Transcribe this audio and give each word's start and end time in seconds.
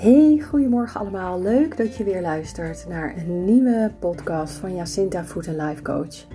Hey, 0.00 0.42
goedemorgen 0.48 1.00
allemaal. 1.00 1.40
Leuk 1.40 1.76
dat 1.76 1.96
je 1.96 2.04
weer 2.04 2.20
luistert 2.20 2.84
naar 2.88 3.16
een 3.16 3.44
nieuwe 3.44 3.92
podcast 3.98 4.54
van 4.54 4.74
Jacinta 4.74 5.24
Food 5.24 5.46
Life 5.46 5.82
Coach. 5.82 6.26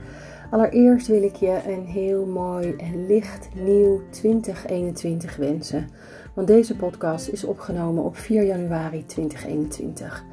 Allereerst 0.52 1.08
wil 1.08 1.24
ik 1.24 1.36
je 1.36 1.60
een 1.67 1.86
heel 1.86 2.26
mooi 2.26 2.76
en 2.78 3.06
licht 3.08 3.49
nieuw 3.56 4.01
2021 4.10 5.36
wensen. 5.36 5.90
Want 6.33 6.47
deze 6.47 6.76
podcast 6.76 7.28
is 7.28 7.44
opgenomen 7.44 8.04
op 8.04 8.17
4 8.17 8.44
januari 8.44 9.06
2021. 9.06 10.24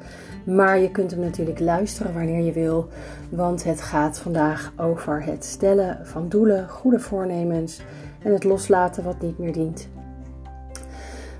Maar 0.45 0.79
je 0.79 0.91
kunt 0.91 1.11
hem 1.11 1.19
natuurlijk 1.19 1.59
luisteren 1.59 2.13
wanneer 2.13 2.43
je 2.43 2.53
wil, 2.53 2.87
want 3.29 3.63
het 3.63 3.81
gaat 3.81 4.19
vandaag 4.19 4.73
over 4.77 5.23
het 5.23 5.45
stellen 5.45 6.05
van 6.05 6.29
doelen, 6.29 6.69
goede 6.69 6.99
voornemens 6.99 7.81
en 8.23 8.33
het 8.33 8.43
loslaten 8.43 9.03
wat 9.03 9.21
niet 9.21 9.37
meer 9.37 9.53
dient. 9.53 9.89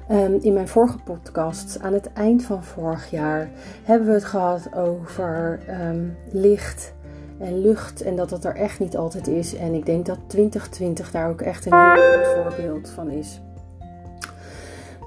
Ehm, 0.08 0.38
in 0.42 0.54
mijn 0.54 0.68
vorige 0.68 0.98
podcast, 0.98 1.80
aan 1.82 1.94
het 1.94 2.14
eind 2.14 2.44
van 2.44 2.64
vorig 2.64 3.12
jaar, 3.12 3.50
hebben 3.84 4.08
we 4.08 4.14
het 4.14 4.26
gehad 4.26 4.76
over 4.76 5.60
ehm, 5.68 6.06
licht 6.32 6.94
en 7.40 7.62
lucht 7.62 8.02
en 8.02 8.16
dat 8.16 8.30
het 8.30 8.46
er 8.46 8.56
echt 8.56 8.80
niet 8.80 8.98
altijd 8.98 9.28
is. 9.28 9.56
En 9.56 9.74
ik 9.74 9.86
denk 9.86 10.06
dat 10.06 10.20
2020 10.28 11.12
daar 11.12 11.30
ook 11.30 11.42
echt 11.42 11.66
een 11.66 11.74
heel 11.74 12.18
goed 12.18 12.28
voorbeeld 12.28 12.90
van 12.90 13.10
is. 13.10 13.42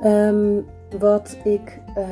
Ehm, 0.02 0.60
wat 0.98 1.37
ik 1.45 1.78
uh, 1.98 2.04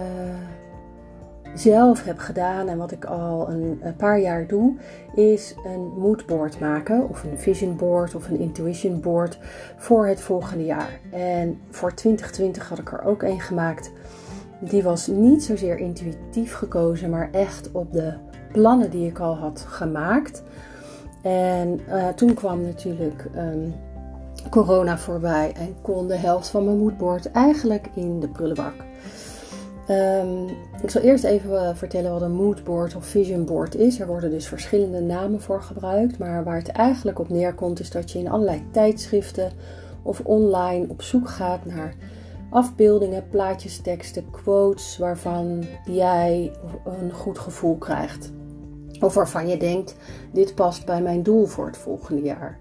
zelf 1.54 2.04
heb 2.04 2.18
gedaan 2.18 2.68
en 2.68 2.78
wat 2.78 2.90
ik 2.90 3.04
al 3.04 3.48
een, 3.48 3.80
paar 3.96 4.20
jaar 4.20 4.46
doe, 4.46 4.76
is 5.14 5.54
een 5.64 5.92
moodboard 5.98 6.60
maken. 6.60 7.08
Of 7.08 7.22
een 7.22 7.38
vision 7.38 7.76
board 7.76 8.14
of 8.14 8.28
een 8.28 8.38
intuition 8.38 9.00
board 9.00 9.38
voor 9.76 10.06
het 10.06 10.20
volgende 10.20 10.64
jaar. 10.64 11.00
En 11.12 11.60
voor 11.70 11.94
2020 11.94 12.68
had 12.68 12.78
ik 12.78 12.92
er 12.92 13.04
ook 13.04 13.22
een 13.22 13.40
gemaakt. 13.40 13.90
Die 14.58 14.82
was 14.82 15.06
niet 15.06 15.44
zozeer 15.44 15.78
intuïtief 15.78 16.54
gekozen, 16.54 17.10
maar 17.10 17.28
echt 17.32 17.72
op 17.72 17.92
de 17.92 18.12
plannen 18.52 18.90
die 18.90 19.06
ik 19.06 19.18
al 19.18 19.36
had 19.36 19.64
gemaakt. 19.68 20.42
En 21.22 21.80
uh, 21.88 22.08
toen 22.08 22.34
kwam 22.34 22.62
natuurlijk 22.62 23.24
um, 23.36 23.74
corona 24.50 24.98
voorbij 24.98 25.52
en 25.56 25.74
kon 25.82 26.08
de 26.08 26.16
helft 26.16 26.48
van 26.48 26.64
mijn 26.64 26.78
moodboard 26.78 27.30
eigenlijk 27.30 27.88
in 27.94 28.20
de 28.20 28.28
prullenbak. 28.28 28.74
Um, 29.90 30.48
ik 30.82 30.90
zal 30.90 31.02
eerst 31.02 31.24
even 31.24 31.68
eh, 31.68 31.74
vertellen 31.74 32.12
wat 32.12 32.22
een 32.22 32.32
moodboard 32.32 32.96
of 32.96 33.06
vision 33.06 33.44
board 33.44 33.74
is. 33.74 34.00
Er 34.00 34.06
worden 34.06 34.30
dus 34.30 34.48
verschillende 34.48 35.00
namen 35.00 35.40
voor 35.40 35.62
gebruikt, 35.62 36.18
maar 36.18 36.44
waar 36.44 36.56
het 36.56 36.68
eigenlijk 36.68 37.18
op 37.18 37.28
neerkomt 37.28 37.80
is 37.80 37.90
dat 37.90 38.10
je 38.10 38.18
in 38.18 38.28
allerlei 38.28 38.62
tijdschriften 38.70 39.52
of 40.02 40.20
online 40.20 40.86
op 40.88 41.02
zoek 41.02 41.28
gaat 41.28 41.64
naar 41.64 41.94
afbeeldingen, 42.50 43.28
plaatjes, 43.28 43.78
teksten, 43.80 44.30
quotes 44.30 44.98
waarvan 44.98 45.64
jij 45.84 46.52
een 46.84 47.12
goed 47.12 47.38
gevoel 47.38 47.76
krijgt. 47.76 48.32
Of 49.00 49.14
waarvan 49.14 49.48
je 49.48 49.56
denkt, 49.56 49.96
dit 50.32 50.54
past 50.54 50.86
bij 50.86 51.02
mijn 51.02 51.22
doel 51.22 51.46
voor 51.46 51.66
het 51.66 51.76
volgende 51.76 52.22
jaar. 52.22 52.60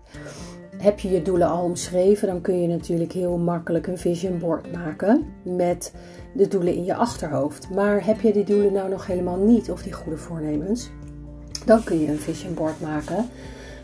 Heb 0.77 0.99
je 0.99 1.09
je 1.09 1.21
doelen 1.21 1.47
al 1.47 1.63
omschreven, 1.63 2.27
dan 2.27 2.41
kun 2.41 2.61
je 2.61 2.67
natuurlijk 2.67 3.11
heel 3.11 3.37
makkelijk 3.37 3.87
een 3.87 3.97
vision 3.97 4.39
board 4.39 4.71
maken 4.71 5.25
met 5.43 5.93
de 6.33 6.47
doelen 6.47 6.75
in 6.75 6.83
je 6.83 6.95
achterhoofd. 6.95 7.69
Maar 7.69 8.05
heb 8.05 8.21
je 8.21 8.33
die 8.33 8.43
doelen 8.43 8.73
nou 8.73 8.89
nog 8.89 9.07
helemaal 9.07 9.37
niet 9.37 9.71
of 9.71 9.83
die 9.83 9.93
goede 9.93 10.17
voornemens? 10.17 10.89
Dan 11.65 11.83
kun 11.83 11.99
je 11.99 12.07
een 12.07 12.19
vision 12.19 12.53
board 12.53 12.81
maken 12.81 13.29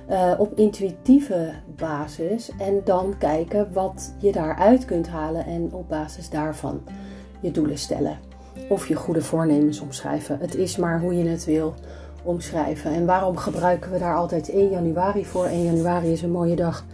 uh, 0.09 0.33
op 0.38 0.58
intuïtieve 0.58 1.53
basis 1.75 2.52
en 2.59 2.81
dan 2.83 3.16
kijken 3.17 3.73
wat 3.73 4.14
je 4.17 4.31
daaruit 4.31 4.86
kunt 4.86 5.08
halen 5.08 5.45
en 5.45 5.70
op 5.72 5.89
basis 5.89 6.30
daarvan 6.30 6.81
je 7.39 7.52
doelen 7.52 7.77
stellen. 7.77 8.17
Of 8.70 8.88
je 8.88 8.95
goede 8.95 9.22
voornemens 9.22 9.80
omschrijven. 9.80 10.39
Het 10.39 10.55
is 10.55 10.77
maar 10.77 10.99
hoe 10.99 11.17
je 11.17 11.27
het 11.27 11.45
wil 11.45 11.73
omschrijven. 12.23 12.92
En 12.92 13.05
waarom 13.05 13.37
gebruiken 13.37 13.92
we 13.92 13.99
daar 13.99 14.16
altijd 14.16 14.49
1 14.49 14.70
januari 14.70 15.26
voor? 15.26 15.45
1 15.45 15.64
januari 15.64 16.11
is 16.11 16.21
een 16.21 16.31
mooie 16.31 16.55
dag 16.55 16.86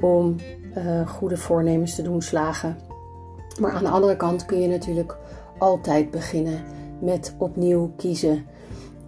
om 0.00 0.36
uh, 0.76 1.08
goede 1.08 1.36
voornemens 1.36 1.94
te 1.94 2.02
doen 2.02 2.22
slagen. 2.22 2.87
Maar 3.58 3.72
aan 3.72 3.84
de 3.84 3.90
andere 3.90 4.16
kant 4.16 4.44
kun 4.44 4.60
je 4.60 4.68
natuurlijk 4.68 5.16
altijd 5.58 6.10
beginnen 6.10 6.60
met 7.00 7.34
opnieuw 7.38 7.92
kiezen. 7.96 8.46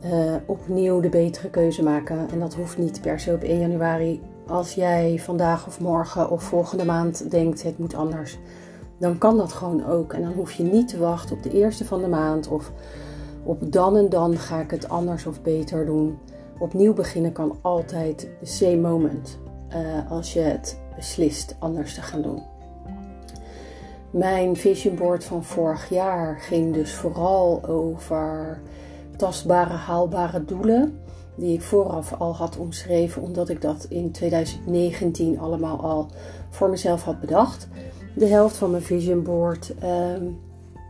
Uh, 0.04 0.34
opnieuw 0.46 1.00
de 1.00 1.08
betere 1.08 1.50
keuze 1.50 1.82
maken. 1.82 2.30
En 2.30 2.38
dat 2.38 2.54
hoeft 2.54 2.78
niet 2.78 3.00
per 3.00 3.20
se 3.20 3.32
op 3.32 3.42
1 3.42 3.60
januari. 3.60 4.20
Als 4.46 4.74
jij 4.74 5.18
vandaag 5.18 5.66
of 5.66 5.80
morgen 5.80 6.30
of 6.30 6.42
volgende 6.42 6.84
maand 6.84 7.30
denkt 7.30 7.62
het 7.62 7.78
moet 7.78 7.94
anders, 7.94 8.38
dan 8.98 9.18
kan 9.18 9.36
dat 9.36 9.52
gewoon 9.52 9.86
ook. 9.86 10.12
En 10.12 10.22
dan 10.22 10.32
hoef 10.32 10.52
je 10.52 10.62
niet 10.62 10.88
te 10.88 10.98
wachten 10.98 11.36
op 11.36 11.42
de 11.42 11.50
eerste 11.50 11.84
van 11.84 12.00
de 12.00 12.08
maand 12.08 12.48
of 12.48 12.72
op 13.42 13.72
dan 13.72 13.96
en 13.96 14.08
dan 14.08 14.36
ga 14.36 14.60
ik 14.60 14.70
het 14.70 14.88
anders 14.88 15.26
of 15.26 15.42
beter 15.42 15.86
doen. 15.86 16.18
Opnieuw 16.58 16.94
beginnen 16.94 17.32
kan 17.32 17.58
altijd 17.60 18.28
de 18.40 18.46
same 18.46 18.76
moment. 18.76 19.38
Uh, 19.74 20.10
als 20.10 20.32
je 20.32 20.40
het 20.40 20.78
beslist 20.96 21.56
anders 21.58 21.94
te 21.94 22.02
gaan 22.02 22.22
doen. 22.22 22.49
Mijn 24.10 24.56
vision 24.56 24.94
board 24.94 25.24
van 25.24 25.44
vorig 25.44 25.88
jaar 25.88 26.40
ging 26.40 26.74
dus 26.74 26.94
vooral 26.94 27.64
over 27.64 28.60
tastbare, 29.16 29.74
haalbare 29.74 30.44
doelen. 30.44 30.98
Die 31.34 31.54
ik 31.54 31.62
vooraf 31.62 32.12
al 32.12 32.36
had 32.36 32.56
omschreven, 32.56 33.22
omdat 33.22 33.48
ik 33.48 33.60
dat 33.60 33.86
in 33.88 34.10
2019 34.10 35.38
allemaal 35.38 35.80
al 35.80 36.06
voor 36.50 36.70
mezelf 36.70 37.02
had 37.02 37.20
bedacht. 37.20 37.68
De 38.14 38.26
helft 38.26 38.56
van 38.56 38.70
mijn 38.70 38.82
vision 38.82 39.22
board 39.22 39.74
um, 39.84 40.38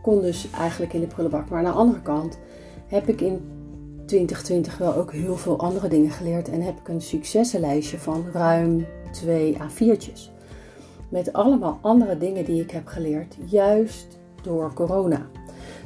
kon 0.01 0.21
dus 0.21 0.47
eigenlijk 0.57 0.93
in 0.93 0.99
de 0.99 1.07
prullenbak. 1.07 1.49
Maar 1.49 1.59
aan 1.59 1.71
de 1.71 1.71
andere 1.71 2.01
kant 2.01 2.37
heb 2.87 3.07
ik 3.07 3.21
in 3.21 3.39
2020 4.05 4.77
wel 4.77 4.95
ook 4.95 5.11
heel 5.11 5.37
veel 5.37 5.59
andere 5.59 5.87
dingen 5.87 6.11
geleerd. 6.11 6.49
En 6.49 6.61
heb 6.61 6.79
ik 6.79 6.87
een 6.87 7.01
successenlijstje 7.01 7.97
van 7.97 8.25
ruim 8.33 8.85
twee 9.11 9.57
A4'tjes. 9.57 10.30
Met 11.11 11.33
allemaal 11.33 11.77
andere 11.81 12.17
dingen 12.17 12.45
die 12.45 12.61
ik 12.61 12.71
heb 12.71 12.87
geleerd, 12.87 13.35
juist 13.45 14.19
door 14.43 14.73
corona. 14.73 15.21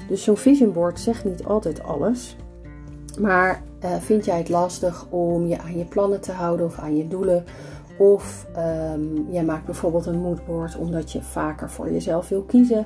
Dus 0.08 0.24
zo'n 0.24 0.38
vision 0.38 0.74
board 0.74 1.00
zegt 1.00 1.26
niet 1.26 1.46
altijd 1.46 1.84
alles. 1.84 2.36
Maar 3.20 3.62
uh, 3.84 3.96
vind 3.96 4.26
jij 4.26 4.38
het 4.38 4.50
lastig 4.50 5.06
om 5.10 5.46
je 5.46 5.60
aan 5.60 5.78
je 5.78 5.86
plannen 5.86 6.22
te 6.22 6.32
houden 6.32 6.66
of 6.66 6.80
aan 6.80 6.98
je 6.98 7.08
doelen? 7.08 7.44
Of 7.98 8.48
um, 8.94 9.28
jij 9.30 9.44
maakt 9.44 9.66
bijvoorbeeld 9.66 10.06
een 10.06 10.22
moodboard 10.22 10.78
omdat 10.78 11.12
je 11.12 11.22
vaker 11.22 11.70
voor 11.70 11.92
jezelf 11.92 12.30
wil 12.30 12.42
kiezen. 12.42 12.86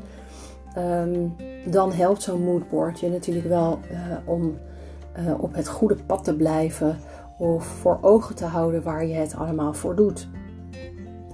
Um, 0.77 1.35
dan 1.65 1.91
helpt 1.91 2.21
zo'n 2.21 2.43
moodboard 2.43 2.99
je 2.99 3.09
natuurlijk 3.09 3.47
wel 3.47 3.79
uh, 3.91 3.97
om 4.25 4.57
uh, 5.19 5.43
op 5.43 5.53
het 5.55 5.67
goede 5.67 5.95
pad 6.05 6.23
te 6.23 6.35
blijven. 6.35 6.97
Of 7.37 7.65
voor 7.65 7.97
ogen 8.01 8.35
te 8.35 8.45
houden 8.45 8.83
waar 8.83 9.05
je 9.05 9.13
het 9.13 9.35
allemaal 9.35 9.73
voor 9.73 9.95
doet. 9.95 10.27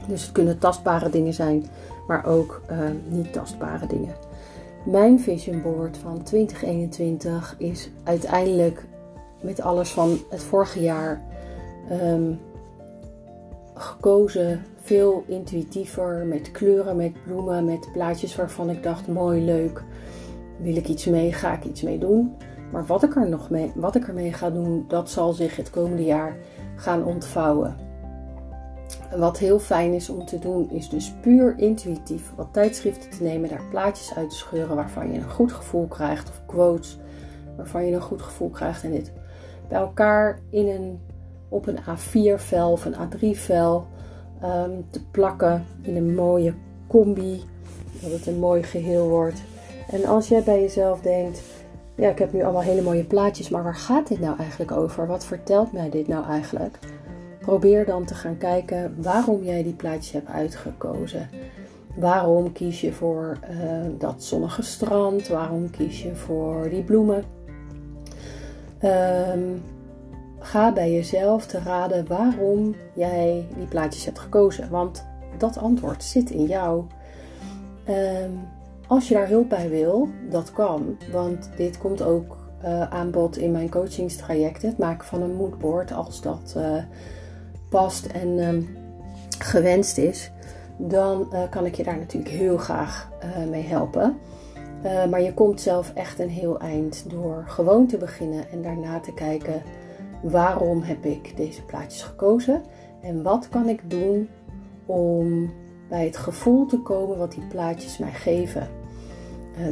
Dus 0.08 0.22
het 0.22 0.32
kunnen 0.32 0.60
tastbare 0.60 1.10
dingen 1.10 1.34
zijn, 1.34 1.66
maar 2.08 2.26
ook 2.26 2.62
uh, 2.72 2.78
niet 3.08 3.34
tastbare 3.34 3.88
dingen. 3.88 4.14
Mijn 4.86 5.20
vision 5.20 5.62
board 5.62 5.98
van 5.98 6.24
2021 6.24 7.56
is 7.58 7.90
uiteindelijk 8.04 8.86
met 9.42 9.62
alles 9.62 9.92
van 9.92 10.18
het 10.30 10.44
vorige 10.44 10.82
jaar 10.82 11.22
um, 11.92 12.40
gekozen. 13.74 14.66
Veel 14.82 15.24
intuïtiever, 15.28 16.26
met 16.26 16.52
kleuren, 16.52 16.96
met 16.96 17.24
bloemen, 17.24 17.66
met 17.66 17.90
plaatjes 17.94 18.36
waarvan 18.36 18.70
ik 18.70 18.84
dacht: 18.84 19.08
mooi, 19.08 19.46
leuk. 19.46 19.84
Wil 20.58 20.76
ik 20.76 20.88
iets 20.88 21.06
mee, 21.06 21.34
ga 21.34 21.54
ik 21.54 21.64
iets 21.64 21.82
mee 21.82 21.98
doen. 21.98 22.36
Maar 22.72 22.86
wat 22.86 23.04
ik 23.04 23.16
er 23.16 23.30
nog 23.30 23.50
wat 23.76 23.96
ik 23.96 24.08
ermee 24.08 24.34
ga 24.34 24.50
doen, 24.50 24.86
dat 24.88 25.10
zal 25.10 25.34
zich 25.34 25.56
het 25.56 25.70
komende 25.70 26.04
jaar 26.04 26.36
gaan 26.76 27.04
ontvouwen. 27.04 27.85
Wat 29.18 29.38
heel 29.38 29.60
fijn 29.60 29.94
is 29.94 30.10
om 30.10 30.26
te 30.26 30.40
doen, 30.40 30.70
is 30.70 30.90
dus 30.90 31.14
puur 31.22 31.54
intuïtief 31.58 32.32
wat 32.36 32.48
tijdschriften 32.52 33.10
te 33.10 33.24
nemen, 33.24 33.50
daar 33.50 33.64
plaatjes 33.70 34.16
uit 34.16 34.30
te 34.30 34.36
scheuren 34.36 34.76
waarvan 34.76 35.12
je 35.12 35.18
een 35.18 35.32
goed 35.32 35.52
gevoel 35.52 35.88
krijgt, 35.88 36.30
of 36.30 36.42
quotes 36.46 37.00
waarvan 37.58 37.86
je 37.86 37.96
een 37.96 38.02
goed 38.02 38.22
gevoel 38.22 38.50
krijgt, 38.50 38.84
en 38.84 38.92
dit 38.92 39.12
bij 39.68 39.80
elkaar 39.80 40.40
in 40.50 40.68
een, 40.68 41.00
op 41.50 41.68
een 41.68 41.80
A4-vel 41.80 42.72
of 42.72 42.86
een 42.86 42.96
A3-vel 42.96 43.88
um, 44.44 44.86
te 44.90 45.06
plakken 45.12 45.66
in 45.82 45.96
een 45.96 46.16
mooie 46.16 46.54
combi, 46.88 47.44
dat 48.02 48.12
het 48.12 48.28
een 48.28 48.40
mooi 48.40 48.64
geheel 48.64 49.10
wordt. 49.10 49.42
En 49.92 50.06
als 50.06 50.28
jij 50.28 50.44
bij 50.44 50.62
jezelf 50.62 51.02
denkt, 51.02 51.42
ja, 51.96 52.10
ik 52.10 52.20
heb 52.20 52.34
nu 52.34 52.44
allemaal 52.44 52.62
hele 52.62 52.82
mooie 52.82 53.04
plaatjes, 53.04 53.50
maar 53.50 53.64
waar 53.64 53.76
gaat 53.76 54.08
dit 54.08 54.20
nou 54.20 54.38
eigenlijk 54.38 54.72
over? 54.72 55.08
Wat 55.08 55.26
vertelt 55.26 55.72
mij 55.72 55.90
dit 55.90 56.08
nou 56.08 56.26
eigenlijk? 56.26 56.80
Probeer 57.46 57.86
dan 57.86 58.06
te 58.06 58.14
gaan 58.14 58.38
kijken 58.38 58.96
waarom 59.02 59.44
jij 59.44 59.64
die 59.64 59.74
plaatjes 59.74 60.12
hebt 60.12 60.30
uitgekozen. 60.30 61.30
Waarom 61.96 62.52
kies 62.52 62.82
je 62.82 62.94
voor 62.94 63.38
uh, 63.52 63.58
dat 63.98 64.24
zonnige 64.24 64.62
strand? 64.62 65.28
Waarom 65.28 65.70
kies 65.70 66.04
je 66.04 66.16
voor 66.16 66.70
die 66.70 66.84
bloemen? 66.84 67.24
Um, 68.84 69.62
ga 70.40 70.74
bij 70.74 70.92
jezelf 70.92 71.46
te 71.46 71.60
raden 71.60 72.08
waarom 72.08 72.76
jij 72.94 73.48
die 73.58 73.68
plaatjes 73.68 74.06
hebt 74.06 74.20
gekozen. 74.20 74.70
Want 74.70 75.06
dat 75.38 75.58
antwoord 75.58 76.04
zit 76.04 76.30
in 76.30 76.46
jou. 76.46 76.84
Um, 77.90 78.40
Als 78.88 79.08
je 79.08 79.14
daar 79.14 79.28
hulp 79.28 79.50
bij 79.50 79.70
wil, 79.70 80.10
dat 80.30 80.52
kan. 80.52 80.98
Want 81.12 81.50
dit 81.58 81.78
komt 81.78 82.02
ook 82.02 82.38
uh, 82.64 82.90
aan 82.90 83.12
bod 83.12 83.38
in 83.38 83.52
mijn 83.52 83.70
coachingstrajecten. 83.70 84.70
Het 84.70 84.78
maken 84.78 85.08
van 85.08 85.22
een 85.22 85.36
moodboard 85.36 85.94
als 85.94 86.22
dat 86.22 86.54
uh, 86.58 86.84
en 87.76 88.40
ehm, 88.40 88.62
gewenst 89.40 89.98
is. 89.98 90.32
Dan 90.78 91.28
uh, 91.34 91.40
kan 91.50 91.66
ik 91.66 91.76
je 91.76 91.84
daar 91.84 91.98
natuurlijk 91.98 92.34
heel 92.34 92.58
graag 92.58 93.10
mee 93.50 93.64
helpen. 93.64 94.18
maar 95.10 95.22
je 95.22 95.34
komt 95.34 95.62
zelf 95.62 95.92
echt 95.94 96.20
een 96.20 96.30
heel 96.30 96.60
eind 96.60 97.10
door 97.10 97.44
gewoon 97.48 97.88
te 97.88 97.98
beginnen 97.98 98.50
en 98.52 98.62
daarna 98.62 99.00
te 99.00 99.14
kijken 99.14 99.62
waarom 100.22 100.82
heb 100.82 101.06
ik 101.06 101.38
deze 101.38 101.66
plaatjes 101.66 102.04
gekozen 102.04 102.62
en 103.02 103.24
wat 103.24 103.50
kan 103.50 103.70
ik 103.70 103.90
doen 103.90 104.30
om 104.86 105.52
bij 105.90 106.06
het 106.06 106.18
gevoel 106.18 106.66
te 106.66 106.80
komen 106.82 107.18
wat 107.18 107.32
die 107.32 107.48
plaatjes 107.48 107.98
mij 107.98 108.14
geven. 108.14 108.68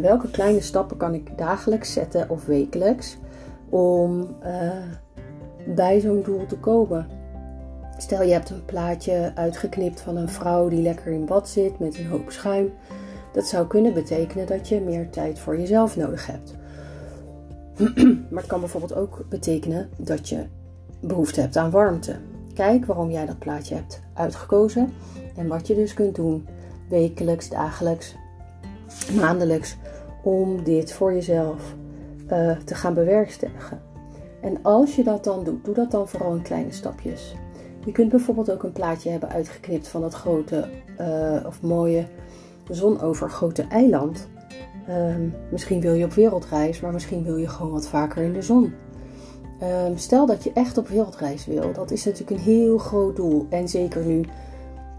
Welke 0.02 0.32
kleine 0.32 0.62
stappen 0.62 0.98
kan 0.98 1.14
ik 1.14 1.38
dagelijks 1.38 1.94
zetten 1.94 2.30
of 2.30 2.46
wekelijks 2.46 3.18
om 3.70 4.28
bij 5.76 6.00
zo'n 6.00 6.22
doel 6.24 6.46
te 6.46 6.58
komen? 6.58 7.23
Stel 7.98 8.24
je 8.24 8.34
hebt 8.34 8.50
een 8.50 8.66
plaatje 8.66 9.32
uitgeknipt 9.36 10.02
van 10.02 10.18
een 10.18 10.30
vrouw 10.30 10.70
die 10.70 10.82
lekker 10.82 11.12
in 11.12 11.26
bad 11.26 11.50
zit 11.50 11.80
met 11.80 11.98
een 11.98 12.08
hoop 12.08 12.32
schuim. 12.32 12.74
Dat 13.34 13.46
zou 13.46 13.68
kunnen 13.68 13.94
betekenen 13.94 14.48
dat 14.48 14.68
je 14.68 14.82
meer 14.82 15.10
tijd 15.10 15.40
voor 15.40 15.60
jezelf 15.60 15.96
nodig 15.96 16.28
hebt. 16.28 16.54
maar 18.30 18.42
het 18.42 18.46
kan 18.46 18.60
bijvoorbeeld 18.60 18.96
ook 18.96 19.26
betekenen 19.30 19.90
dat 19.98 20.30
je 20.30 20.46
behoefte 21.02 21.42
hebt 21.42 21.58
aan 21.58 21.72
warmte. 21.72 22.16
Kijk 22.54 22.86
waarom 22.86 23.12
jij 23.12 23.26
dat 23.26 23.40
plaatje 23.40 23.76
hebt 23.76 24.02
uitgekozen 24.14 24.94
en 25.36 25.48
wat 25.48 25.68
je 25.68 25.76
dus 25.76 25.94
kunt 25.94 26.16
doen 26.16 26.48
wekelijks, 26.90 27.50
dagelijks, 27.50 28.16
maandelijks 29.16 29.78
om 30.24 30.64
dit 30.64 30.94
voor 30.94 31.14
jezelf 31.14 31.76
uh, 32.32 32.58
te 32.58 32.76
gaan 32.76 32.94
bewerkstelligen. 32.94 33.82
En 34.42 34.60
als 34.62 34.96
je 34.96 35.04
dat 35.04 35.24
dan 35.24 35.44
doet, 35.44 35.66
doe 35.66 35.74
dat 35.74 35.92
dan 35.92 36.08
vooral 36.08 36.36
in 36.36 36.42
kleine 36.42 36.72
stapjes. 36.72 37.36
Je 37.86 37.92
kunt 37.92 38.10
bijvoorbeeld 38.10 38.52
ook 38.52 38.64
een 38.64 38.72
plaatje 38.72 39.10
hebben 39.10 39.30
uitgeknipt 39.30 39.88
van 39.88 40.02
dat 40.02 40.14
grote 40.14 40.70
uh, 41.00 41.46
of 41.46 41.62
mooie 41.62 42.06
zonovergoten 42.70 43.70
eiland. 43.70 44.28
Uh, 44.90 45.16
misschien 45.52 45.82
wil 45.82 45.94
je 45.94 46.06
op 46.06 46.14
wereldreis, 46.14 46.82
maar 46.82 46.92
misschien 46.94 47.24
wil 47.24 47.38
je 47.38 47.48
gewoon 47.48 47.72
wat 47.72 47.88
vaker 47.88 48.24
in 48.24 48.34
de 48.34 48.42
zon. 48.42 48.74
Um, 49.88 49.98
stel 49.98 50.26
dat 50.26 50.44
je 50.44 50.52
echt 50.54 50.78
op 50.78 50.88
wereldreis 50.88 51.46
wil. 51.46 51.74
Dat 51.74 51.92
is 51.92 52.06
natuurlijk 52.06 52.40
een 52.40 52.46
heel 52.46 52.78
groot 52.78 53.16
doel. 53.16 53.46
En 53.50 53.68
zeker 53.68 54.06
nu 54.06 54.26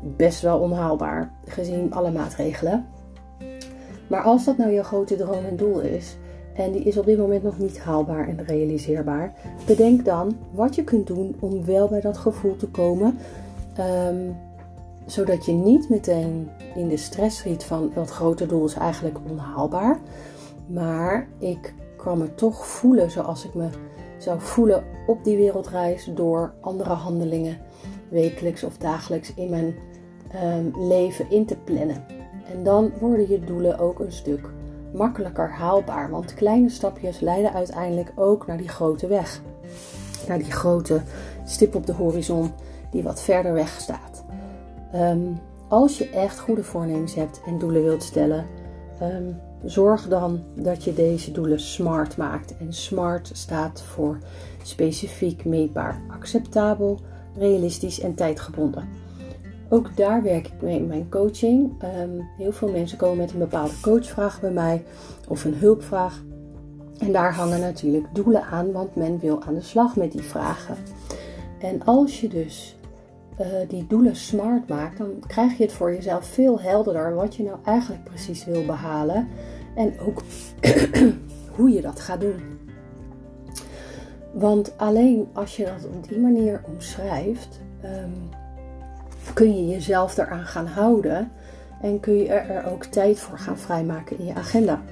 best 0.02 0.42
wel 0.42 0.58
onhaalbaar, 0.58 1.32
gezien 1.44 1.92
alle 1.92 2.10
maatregelen. 2.10 2.86
Maar 4.08 4.22
als 4.22 4.44
dat 4.44 4.56
nou 4.56 4.70
je 4.70 4.84
grote 4.84 5.16
droom 5.16 5.44
en 5.44 5.56
doel 5.56 5.80
is, 5.80 6.16
en 6.54 6.72
die 6.72 6.82
is 6.82 6.96
op 6.96 7.04
dit 7.04 7.18
moment 7.18 7.42
nog 7.42 7.58
niet 7.58 7.78
haalbaar 7.78 8.28
en 8.28 8.44
realiseerbaar, 8.44 9.34
bedenk 9.66 10.04
dan 10.04 10.36
wat 10.50 10.74
je 10.74 10.84
kunt 10.84 11.06
doen 11.06 11.36
om 11.40 11.64
wel 11.64 11.88
bij 11.88 12.00
dat 12.00 12.18
gevoel 12.18 12.56
te 12.56 12.68
komen. 12.68 13.18
Um, 14.08 14.36
zodat 15.06 15.46
je 15.46 15.52
niet 15.52 15.88
meteen 15.88 16.48
in 16.74 16.88
de 16.88 16.96
stress 16.96 17.36
schiet 17.36 17.64
van 17.64 17.90
dat 17.94 18.10
grote 18.10 18.46
doel 18.46 18.64
is 18.64 18.74
eigenlijk 18.74 19.18
onhaalbaar. 19.30 19.98
Maar 20.66 21.28
ik 21.38 21.74
kan 21.96 22.18
me 22.18 22.34
toch 22.34 22.66
voelen 22.66 23.10
zoals 23.10 23.44
ik 23.44 23.54
me 23.54 23.68
zou 24.18 24.40
voelen 24.40 24.84
op 25.06 25.24
die 25.24 25.36
wereldreis 25.36 26.10
door 26.14 26.54
andere 26.60 26.92
handelingen 26.92 27.58
wekelijks 28.08 28.64
of 28.64 28.76
dagelijks 28.76 29.34
in 29.34 29.50
mijn 29.50 29.74
um, 30.44 30.88
leven 30.88 31.30
in 31.30 31.46
te 31.46 31.56
plannen. 31.56 32.04
En 32.52 32.62
dan 32.62 32.92
worden 33.00 33.28
je 33.28 33.44
doelen 33.44 33.78
ook 33.78 33.98
een 33.98 34.12
stuk 34.12 34.50
makkelijker 34.94 35.50
haalbaar. 35.50 36.10
Want 36.10 36.34
kleine 36.34 36.68
stapjes 36.68 37.20
leiden 37.20 37.52
uiteindelijk 37.52 38.12
ook 38.14 38.46
naar 38.46 38.56
die 38.56 38.68
grote 38.68 39.06
weg. 39.06 39.40
Naar 40.28 40.38
die 40.38 40.52
grote 40.52 41.00
stip 41.44 41.74
op 41.74 41.86
de 41.86 41.92
horizon 41.92 42.50
die 42.90 43.02
wat 43.02 43.22
verder 43.22 43.52
weg 43.52 43.80
staat. 43.80 44.24
Um, 44.94 45.40
als 45.68 45.98
je 45.98 46.10
echt 46.10 46.38
goede 46.38 46.64
voornemens 46.64 47.14
hebt 47.14 47.40
en 47.46 47.58
doelen 47.58 47.82
wilt 47.82 48.02
stellen, 48.02 48.46
um, 49.02 49.36
zorg 49.64 50.08
dan 50.08 50.42
dat 50.54 50.84
je 50.84 50.94
deze 50.94 51.32
doelen 51.32 51.60
SMART 51.60 52.16
maakt. 52.16 52.56
En 52.56 52.72
SMART 52.72 53.30
staat 53.32 53.82
voor 53.82 54.18
specifiek, 54.62 55.44
meetbaar, 55.44 56.00
acceptabel, 56.10 57.00
realistisch 57.36 58.00
en 58.00 58.14
tijdgebonden. 58.14 59.03
Ook 59.74 59.96
daar 59.96 60.22
werk 60.22 60.46
ik 60.46 60.62
mee 60.62 60.78
in 60.78 60.86
mijn 60.86 61.08
coaching. 61.08 61.82
Um, 61.82 62.28
heel 62.36 62.52
veel 62.52 62.70
mensen 62.70 62.98
komen 62.98 63.16
met 63.16 63.32
een 63.32 63.38
bepaalde 63.38 63.80
coachvraag 63.82 64.40
bij 64.40 64.50
mij 64.50 64.84
of 65.28 65.44
een 65.44 65.54
hulpvraag. 65.54 66.22
En 66.98 67.12
daar 67.12 67.34
hangen 67.34 67.60
natuurlijk 67.60 68.06
doelen 68.12 68.42
aan, 68.42 68.72
want 68.72 68.94
men 68.94 69.18
wil 69.18 69.42
aan 69.42 69.54
de 69.54 69.60
slag 69.60 69.96
met 69.96 70.12
die 70.12 70.22
vragen. 70.22 70.76
En 71.58 71.84
als 71.84 72.20
je 72.20 72.28
dus 72.28 72.76
uh, 73.40 73.46
die 73.68 73.86
doelen 73.86 74.16
smart 74.16 74.68
maakt, 74.68 74.98
dan 74.98 75.22
krijg 75.26 75.56
je 75.56 75.62
het 75.62 75.72
voor 75.72 75.94
jezelf 75.94 76.26
veel 76.26 76.60
helderder 76.60 77.14
wat 77.14 77.34
je 77.34 77.42
nou 77.42 77.58
eigenlijk 77.64 78.04
precies 78.04 78.44
wil 78.44 78.64
behalen. 78.64 79.28
En 79.74 80.00
ook 80.00 80.22
hoe 81.56 81.70
je 81.70 81.80
dat 81.80 82.00
gaat 82.00 82.20
doen. 82.20 82.42
Want 84.32 84.78
alleen 84.78 85.28
als 85.32 85.56
je 85.56 85.64
dat 85.64 85.86
op 85.86 86.08
die 86.08 86.18
manier 86.18 86.62
omschrijft, 86.66 87.60
um, 87.84 88.42
kun 89.32 89.56
je 89.56 89.68
jezelf 89.68 90.16
eraan 90.16 90.44
gaan 90.44 90.66
houden 90.66 91.30
en 91.80 92.00
kun 92.00 92.16
je 92.16 92.28
er 92.28 92.72
ook 92.72 92.84
tijd 92.84 93.18
voor 93.18 93.38
gaan 93.38 93.58
vrijmaken 93.58 94.18
in 94.18 94.26
je 94.26 94.34
agenda. 94.34 94.82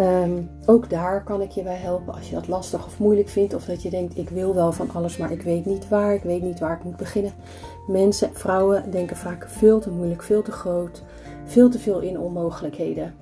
Um, 0.00 0.50
ook 0.66 0.90
daar 0.90 1.24
kan 1.24 1.42
ik 1.42 1.50
je 1.50 1.62
bij 1.62 1.76
helpen 1.76 2.14
als 2.14 2.28
je 2.28 2.34
dat 2.34 2.48
lastig 2.48 2.86
of 2.86 2.98
moeilijk 2.98 3.28
vindt. 3.28 3.54
Of 3.54 3.64
dat 3.64 3.82
je 3.82 3.90
denkt, 3.90 4.18
ik 4.18 4.28
wil 4.28 4.54
wel 4.54 4.72
van 4.72 4.90
alles, 4.92 5.16
maar 5.16 5.32
ik 5.32 5.42
weet 5.42 5.66
niet 5.66 5.88
waar. 5.88 6.14
Ik 6.14 6.22
weet 6.22 6.42
niet 6.42 6.58
waar 6.58 6.76
ik 6.76 6.84
moet 6.84 6.96
beginnen. 6.96 7.32
Mensen, 7.86 8.30
vrouwen 8.32 8.90
denken 8.90 9.16
vaak 9.16 9.48
veel 9.48 9.80
te 9.80 9.90
moeilijk, 9.90 10.22
veel 10.22 10.42
te 10.42 10.52
groot. 10.52 11.02
Veel 11.44 11.70
te 11.70 11.78
veel 11.78 12.00
in 12.00 12.18
onmogelijkheden. 12.18 13.14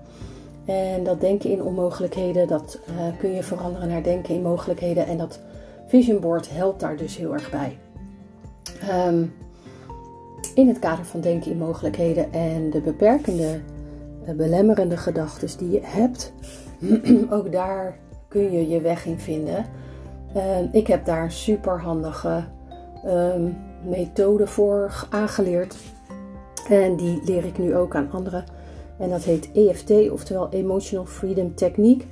En 0.64 1.04
dat 1.04 1.20
denken 1.20 1.50
in 1.50 1.62
onmogelijkheden, 1.62 2.48
dat 2.48 2.78
uh, 2.90 3.18
kun 3.18 3.34
je 3.34 3.42
veranderen 3.42 3.88
naar 3.88 4.02
denken 4.02 4.34
in 4.34 4.42
mogelijkheden. 4.42 5.06
En 5.06 5.16
dat 5.16 5.40
vision 5.86 6.20
board 6.20 6.50
helpt 6.50 6.80
daar 6.80 6.96
dus 6.96 7.16
heel 7.16 7.32
erg 7.32 7.50
bij. 7.50 7.78
Um, 9.08 9.32
in 10.54 10.68
het 10.68 10.78
kader 10.78 11.04
van 11.04 11.20
denken 11.20 11.50
in 11.50 11.58
mogelijkheden 11.58 12.32
en 12.32 12.70
de 12.70 12.80
beperkende, 12.80 13.60
uh, 14.28 14.34
belemmerende 14.34 14.96
gedachten 14.96 15.58
die 15.58 15.70
je 15.70 15.80
hebt, 15.82 16.32
ook 17.36 17.52
daar 17.52 17.98
kun 18.28 18.52
je 18.52 18.68
je 18.68 18.80
weg 18.80 19.06
in 19.06 19.18
vinden. 19.18 19.66
Uh, 20.36 20.74
ik 20.74 20.86
heb 20.86 21.04
daar 21.04 21.22
een 21.22 21.30
super 21.30 21.80
handige 21.80 22.44
um, 23.06 23.56
methode 23.88 24.46
voor 24.46 25.06
aangeleerd. 25.10 25.76
En 26.68 26.96
die 26.96 27.20
leer 27.24 27.44
ik 27.44 27.58
nu 27.58 27.76
ook 27.76 27.94
aan 27.94 28.10
anderen. 28.10 28.44
En 28.98 29.10
dat 29.10 29.22
heet 29.22 29.52
EFT, 29.52 30.10
oftewel 30.10 30.48
Emotional 30.50 31.06
Freedom 31.06 31.54
Technique. 31.54 32.06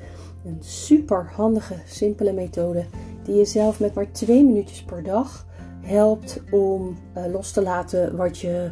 Een 0.44 0.58
super 0.60 1.30
handige, 1.34 1.74
simpele 1.86 2.32
methode 2.32 2.84
die 3.24 3.34
je 3.34 3.44
zelf 3.44 3.80
met 3.80 3.94
maar 3.94 4.10
twee 4.10 4.44
minuutjes 4.44 4.82
per 4.82 5.02
dag 5.02 5.46
helpt 5.84 6.40
om 6.50 6.96
uh, 7.16 7.32
los 7.32 7.52
te 7.52 7.62
laten 7.62 8.16
wat 8.16 8.38
je 8.38 8.70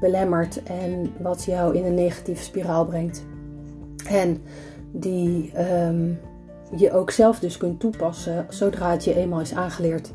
belemmert 0.00 0.62
en 0.62 1.12
wat 1.20 1.44
jou 1.44 1.76
in 1.76 1.84
een 1.84 1.94
negatieve 1.94 2.42
spiraal 2.42 2.86
brengt. 2.86 3.24
En 4.08 4.42
die 4.92 5.52
um, 5.58 6.18
je 6.76 6.92
ook 6.92 7.10
zelf 7.10 7.38
dus 7.38 7.56
kunt 7.56 7.80
toepassen 7.80 8.46
zodra 8.48 8.90
het 8.90 9.04
je 9.04 9.14
eenmaal 9.14 9.40
is 9.40 9.54
aangeleerd. 9.54 10.12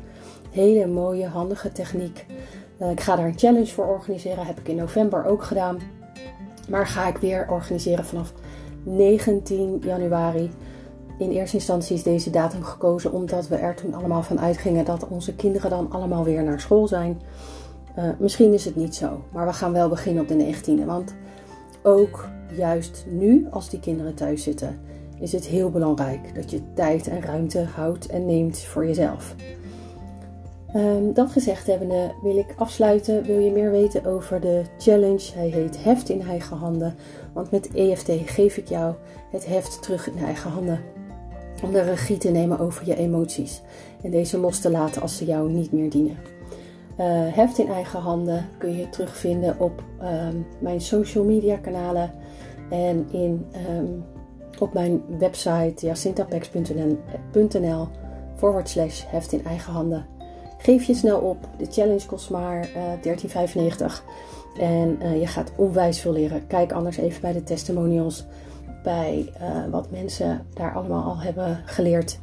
Hele 0.50 0.86
mooie, 0.86 1.26
handige 1.26 1.72
techniek. 1.72 2.26
Uh, 2.78 2.90
ik 2.90 3.00
ga 3.00 3.16
daar 3.16 3.26
een 3.26 3.38
challenge 3.38 3.66
voor 3.72 3.86
organiseren. 3.86 4.46
Heb 4.46 4.58
ik 4.58 4.68
in 4.68 4.76
november 4.76 5.24
ook 5.24 5.42
gedaan. 5.42 5.78
Maar 6.68 6.86
ga 6.86 7.08
ik 7.08 7.16
weer 7.16 7.46
organiseren 7.50 8.04
vanaf 8.04 8.32
19 8.82 9.82
januari. 9.84 10.50
In 11.22 11.30
eerste 11.30 11.56
instantie 11.56 11.96
is 11.96 12.02
deze 12.02 12.30
datum 12.30 12.62
gekozen 12.62 13.12
omdat 13.12 13.48
we 13.48 13.56
er 13.56 13.74
toen 13.74 13.94
allemaal 13.94 14.22
van 14.22 14.40
uitgingen 14.40 14.84
dat 14.84 15.08
onze 15.08 15.34
kinderen 15.34 15.70
dan 15.70 15.90
allemaal 15.90 16.24
weer 16.24 16.42
naar 16.42 16.60
school 16.60 16.88
zijn. 16.88 17.20
Uh, 17.98 18.04
misschien 18.18 18.52
is 18.52 18.64
het 18.64 18.76
niet 18.76 18.94
zo, 18.94 19.24
maar 19.32 19.46
we 19.46 19.52
gaan 19.52 19.72
wel 19.72 19.88
beginnen 19.88 20.22
op 20.22 20.28
de 20.28 20.54
19e. 20.54 20.84
Want 20.86 21.14
ook 21.82 22.28
juist 22.56 23.04
nu, 23.10 23.46
als 23.50 23.70
die 23.70 23.80
kinderen 23.80 24.14
thuis 24.14 24.42
zitten, 24.42 24.80
is 25.20 25.32
het 25.32 25.46
heel 25.46 25.70
belangrijk 25.70 26.34
dat 26.34 26.50
je 26.50 26.60
tijd 26.74 27.08
en 27.08 27.22
ruimte 27.22 27.64
houdt 27.74 28.06
en 28.06 28.26
neemt 28.26 28.58
voor 28.58 28.86
jezelf. 28.86 29.34
Um, 30.76 31.12
dat 31.12 31.30
gezegd 31.30 31.66
hebbende 31.66 32.14
wil 32.22 32.36
ik 32.36 32.54
afsluiten. 32.56 33.22
Wil 33.22 33.38
je 33.38 33.50
meer 33.50 33.70
weten 33.70 34.04
over 34.04 34.40
de 34.40 34.62
challenge? 34.78 35.30
Hij 35.34 35.48
heet 35.48 35.84
Heft 35.84 36.08
in 36.08 36.22
eigen 36.22 36.56
handen. 36.56 36.94
Want 37.32 37.50
met 37.50 37.74
EFT 37.74 38.10
geef 38.24 38.56
ik 38.56 38.68
jou 38.68 38.94
het 39.30 39.46
heft 39.46 39.82
terug 39.82 40.10
in 40.10 40.24
eigen 40.24 40.50
handen. 40.50 40.80
Om 41.62 41.72
de 41.72 41.82
regie 41.82 42.16
te 42.16 42.30
nemen 42.30 42.58
over 42.58 42.86
je 42.86 42.96
emoties. 42.96 43.62
En 44.02 44.10
deze 44.10 44.38
los 44.38 44.58
te 44.58 44.70
laten 44.70 45.02
als 45.02 45.16
ze 45.16 45.24
jou 45.24 45.50
niet 45.50 45.72
meer 45.72 45.90
dienen. 45.90 46.16
Uh, 47.00 47.06
heft 47.34 47.58
in 47.58 47.68
eigen 47.68 48.00
handen 48.00 48.48
kun 48.58 48.76
je 48.76 48.88
terugvinden 48.88 49.58
op 49.58 49.82
um, 50.02 50.46
mijn 50.58 50.80
social 50.80 51.24
media 51.24 51.56
kanalen. 51.56 52.10
En 52.70 53.06
in, 53.10 53.46
ehm, 53.52 53.86
op 54.58 54.72
mijn 54.72 55.02
website 55.18 55.86
jacintapex.nl 55.86 57.88
forward 58.36 58.68
slash 58.68 59.02
heft 59.06 59.32
in 59.32 59.44
eigen 59.44 59.72
handen. 59.72 60.06
Geef 60.58 60.84
je 60.84 60.94
snel 60.94 61.18
op. 61.18 61.36
De 61.58 61.66
challenge 61.70 62.06
kost 62.06 62.30
maar 62.30 62.68
uh, 62.76 62.92
eh, 62.92 62.98
13,95. 63.78 64.02
En 64.58 64.98
je 65.20 65.26
gaat 65.26 65.52
onwijs 65.56 66.00
veel 66.00 66.12
leren. 66.12 66.46
Kijk 66.46 66.72
anders 66.72 66.96
even 66.96 67.20
bij 67.20 67.32
de 67.32 67.42
testimonials. 67.42 68.26
Bij 68.82 69.32
uh, 69.40 69.70
wat 69.70 69.90
mensen 69.90 70.46
daar 70.54 70.74
allemaal 70.74 71.02
al 71.02 71.20
hebben 71.20 71.62
geleerd 71.64 72.18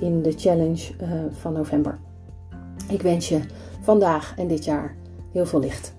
in 0.00 0.22
de 0.22 0.32
challenge 0.36 0.92
van 1.32 1.52
november. 1.52 1.98
Ik 2.88 3.02
wens 3.02 3.28
je 3.28 3.40
vandaag 3.80 4.34
en 4.36 4.46
dit 4.46 4.64
jaar 4.64 4.96
heel 5.32 5.46
veel 5.46 5.60
licht. 5.60 5.94